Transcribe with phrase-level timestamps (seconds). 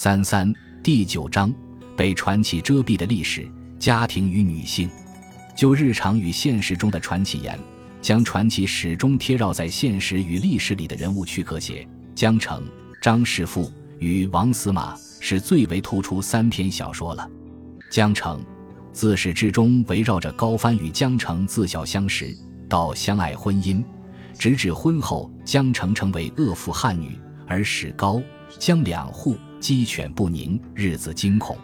[0.00, 1.52] 三三第九章
[1.96, 3.50] 被传奇遮蔽的历史、
[3.80, 4.88] 家庭与女性。
[5.56, 7.58] 就日常与现实中的传奇言，
[8.00, 11.84] 将传奇始终贴绕在现实与历史里的人物躯壳写。
[12.14, 12.62] 江澄、
[13.02, 17.28] 张氏父与王司马是最为突出三篇小说了。
[17.90, 18.40] 江澄
[18.92, 22.32] 自始至终围绕着高帆与江澄自小相识，
[22.68, 23.82] 到相爱婚姻，
[24.38, 27.18] 直至婚后江澄成为恶妇悍女，
[27.48, 28.22] 而使高
[28.60, 29.36] 江两户。
[29.60, 31.56] 鸡犬不宁，日子惊恐。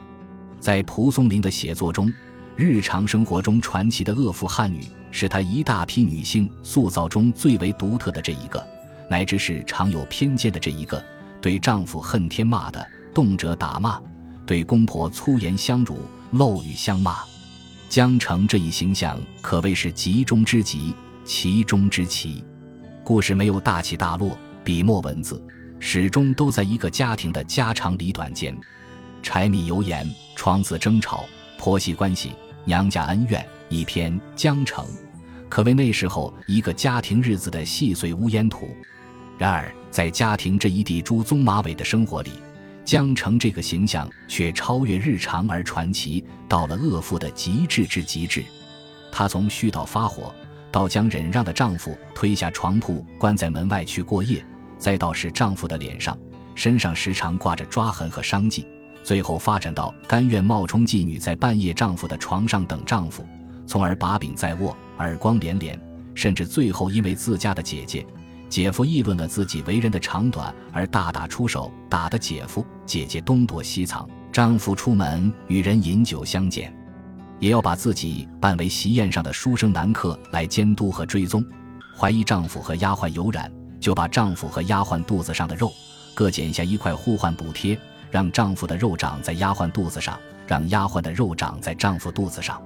[0.58, 2.12] 在蒲松龄的写作中，
[2.56, 8.64] 日常生活中传奇的恶妇汉女，是他一大批女性塑造中最为独特的这一个，
[9.08, 11.02] 乃至是常有偏见的这一个。
[11.40, 14.02] 对丈夫恨天骂的，动辄打骂；
[14.46, 15.98] 对公婆粗言相辱，
[16.32, 17.18] 漏语相骂。
[17.90, 22.42] 江澄这一形象可谓是集中之极，其中之奇。
[23.04, 25.40] 故事没有大起大落，笔墨文字。
[25.78, 28.56] 始终都在一个家庭的家长里短间，
[29.22, 31.24] 柴米油盐、床子争吵、
[31.58, 32.32] 婆媳关系、
[32.64, 34.86] 娘家恩怨，一篇江城，
[35.48, 38.68] 可谓那时候一个家庭日子的细碎乌烟图。
[39.36, 42.30] 然而，在家庭这一地猪鬃马尾的生活里，
[42.84, 48.44] 江城这个形象却超越日常而传奇，到了恶妇的极致之极致。
[49.10, 50.34] 她从絮叨发火，
[50.70, 54.44] 到将忍让的丈夫推下床铺，关在门外去过夜。
[54.84, 56.14] 再到是丈夫的脸上、
[56.54, 58.66] 身上时常挂着抓痕和伤迹，
[59.02, 63.24] 最后发展到甘愿冒充妓女在半夜丈夫的床上等丈夫，
[63.66, 65.80] 从而把柄在握，耳光连连，
[66.14, 68.06] 甚至最后因为自家的姐姐、
[68.50, 76.70] 姐夫议论了自己为人的长短而大打出手，打得姐夫、姐姐东躲西藏，丈夫出门与人饮酒相见，
[77.40, 81.42] 也要把自己扮为席宴上的书生男客来监督和追踪，
[81.96, 83.50] 怀疑丈夫和丫鬟有染。
[83.84, 85.70] 就把丈夫和丫鬟肚子上的肉
[86.14, 87.78] 各剪下一块互换补贴，
[88.10, 92.62] 让丈夫的肉长在丫鬟肚子上，让丫鬟的肉长在丈夫肚子上。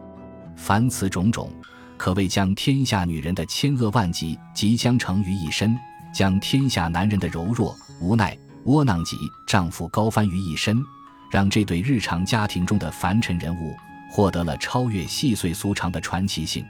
[0.55, 1.51] 凡此种种，
[1.97, 5.77] 可谓将天下女人的千恶万疾即将成于一身，
[6.15, 10.81] 将天下男人的柔弱、无奈、窝囊及丈夫高翻于一身，
[11.33, 13.75] 让这对日常家庭中的凡尘人物
[14.09, 16.65] 获得了超越细碎俗常的传奇性。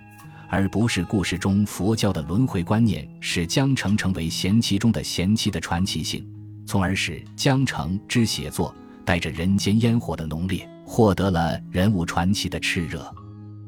[0.50, 6.26] 而不是故事中佛教的轮回观念使江城成为贤妻中的贤妻的传奇性，
[6.66, 13.14] 从而使江城之写作带着人间烟火的浓烈，获得了人物传奇的炽热。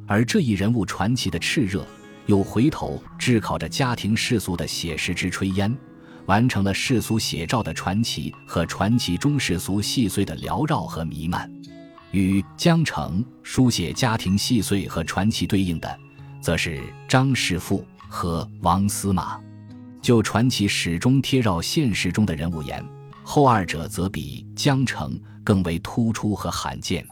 [0.07, 1.87] 而这一人物传奇的炽热，
[2.27, 5.77] 又回头炙烤着家庭世俗的写实之炊烟，
[6.27, 11.51] 完成了世俗写照的传奇和传奇中世俗细碎的缭绕和弥漫。
[12.11, 15.99] 与江城书写家庭细碎和传奇对应的。
[16.41, 19.39] 则是张师傅和王司马，
[20.01, 22.85] 就传奇始终贴绕现实中的人物言，
[23.23, 27.07] 后二者则比江城更为突出和罕见。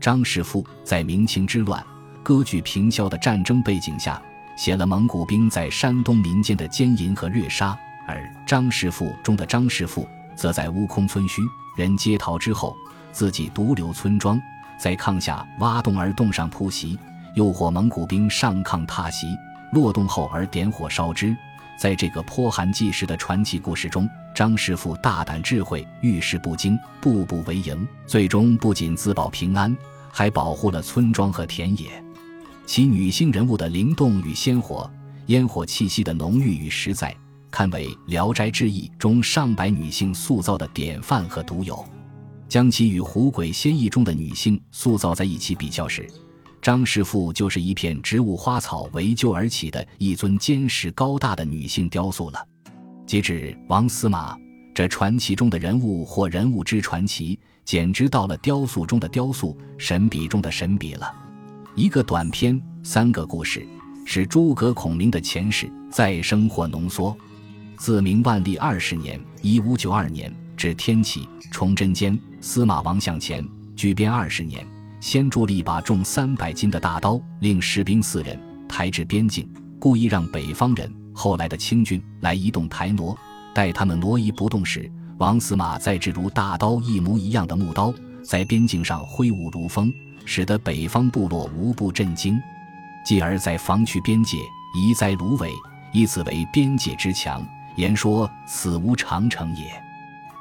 [0.00, 1.84] 张师傅在明清之乱、
[2.22, 4.22] 割据平萧的战争背景下，
[4.56, 7.76] 写了蒙古兵在山东民间的奸淫和掠杀；
[8.06, 11.42] 而张师傅中的张师傅，则在悟空村虚
[11.76, 12.76] 人皆逃之后，
[13.10, 14.40] 自己独留村庄，
[14.78, 16.96] 在炕下挖洞而洞上铺席。
[17.34, 19.26] 诱惑蒙古兵上炕踏席，
[19.72, 21.36] 落洞后而点火烧之。
[21.78, 29.76] 在这个颇寒济世的传奇故事中，张师傅大胆智慧，遇事不惊，步步为营，最终不仅自保平安，
[30.10, 32.02] 还保护了村庄和田野。
[32.66, 34.90] 其女性人物的灵动与鲜活，
[35.26, 37.14] 烟火气息的浓郁与实在，
[37.50, 41.84] 堪为《聊斋志异》中上百女性塑造的典范和独有。
[42.48, 46.10] 将其与《狐鬼仙异》中的女性塑造在一起比较时，
[46.60, 52.46] 张师傅就是一片植物花草围就而起的一尊坚实高大的女性雕塑了。
[53.06, 54.36] 截止王司马，
[54.74, 61.10] 这传奇中的人物或人物之传奇，简直到了雕塑中的雕塑、神笔中的神笔了。
[61.74, 63.66] 一个短篇，三个故事，
[64.04, 67.16] 是诸葛孔明的前世再生或浓缩。
[67.76, 73.46] 自明万历二十年（一五九二年）至天启、崇祯间司马王向前
[73.76, 74.66] 举编二十年。
[75.00, 79.48] 先铸了一把重三百斤的大刀，令士兵四人抬至边境，
[79.78, 83.16] 故意让北方人后来的清军来移动抬挪。
[83.54, 87.92] 待他们挪移不动时，王司马再制如大刀一模一样的木刀，
[88.22, 89.92] 在边境上挥舞如风，
[90.24, 92.40] 使得北方部落无不震惊。
[93.04, 94.36] 继而在防区边界
[94.74, 95.50] 移栽芦苇，
[95.92, 97.44] 以此为边界之墙，
[97.76, 99.64] 言说此无长城也。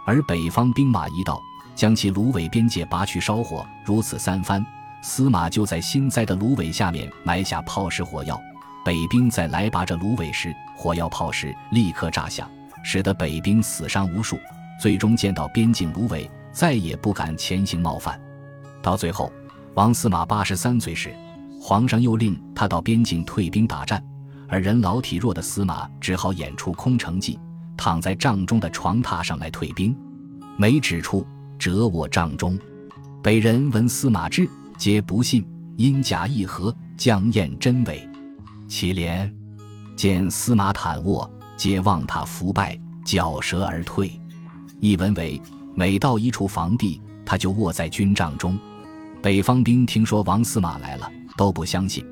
[0.05, 1.39] 而北方兵马一到。
[1.77, 4.65] 将其芦苇边界拔去烧火，如此三番，
[5.03, 8.41] 司马就在新栽的芦苇下面埋下炮石火药。
[8.83, 12.49] 北兵在来拔着芦苇时，火药炮石立刻炸响，
[12.83, 14.39] 使得北兵死伤无数。
[14.81, 18.19] 最终见到边境芦苇，再也不敢前行冒犯。
[18.81, 19.31] 到最后，
[19.75, 21.13] 王司马八十三岁时，
[21.61, 24.03] 皇上又令他到边境退兵打战，
[24.47, 27.39] 而人老体弱的司马只好演出空城计，
[27.75, 29.95] 躺在帐中的床榻上来退兵。
[30.59, 31.23] 每指出
[31.57, 32.57] 折我帐中，
[33.21, 35.45] 北人闻司马至，皆不信，
[35.75, 38.07] 因假议和，将验真伪。
[38.67, 39.33] 其连
[39.95, 44.11] 见司马坦卧，皆望他伏拜，绞舌而退。
[44.79, 45.41] 译文为：
[45.75, 48.57] 每到一处房地，他就卧在军帐中。
[49.21, 52.05] 北方兵听说王司马来了，都不相信，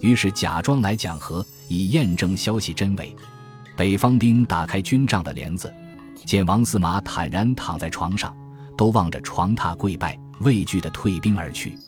[0.00, 3.14] 于是假装来讲和，以验证消息真伪。
[3.76, 5.72] 北方兵打开军帐的帘子，
[6.24, 8.34] 见王司马坦然躺在床上，
[8.82, 11.78] 都望着床榻跪拜，畏惧的退兵而去。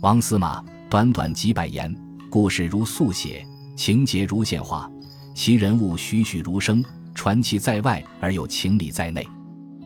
[0.00, 1.92] 王司马短短几百言，
[2.30, 3.44] 故事如速写，
[3.74, 4.88] 情节如现画，
[5.34, 6.84] 其人物栩栩如生，
[7.16, 9.26] 传奇在外而有情理在内，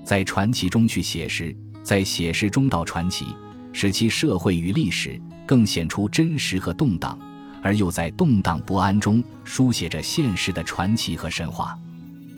[0.04, 3.24] 在传奇中去写实，在写实中道传奇。
[3.72, 7.18] 使其社会与历史更显出真实和动荡，
[7.62, 11.74] 而又在动荡不安中书写着现实的传奇和神话。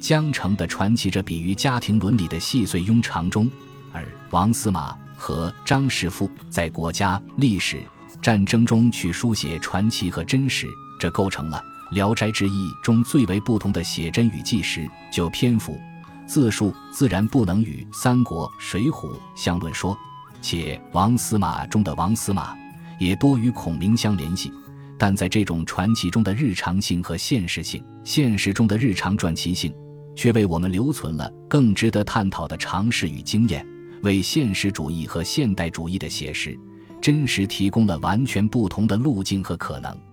[0.00, 3.50] 江城的传奇着比喻家庭伦理的细碎庸常中，
[3.92, 7.82] 而王司马和张师傅在国家历史
[8.20, 10.66] 战争中去书写传奇和真实，
[10.98, 11.62] 这构成了
[11.94, 14.88] 《聊斋志异》中最为不同的写真与纪实。
[15.12, 15.78] 就篇幅、
[16.26, 19.96] 字数，自然不能与《三国》《水浒》相论说。
[20.40, 22.56] 且王司马中的王司马
[22.98, 24.52] 也多与孔明相联系，
[24.98, 29.72] 但在这种传奇中的日常性和现实性，现实中的日常传奇性，
[30.16, 33.64] 却为我们留存了更值得探讨的常识与经验，
[34.02, 36.58] 为现实主义和现代主义的写实
[37.00, 40.11] 真实提供了完全不同的路径和可能。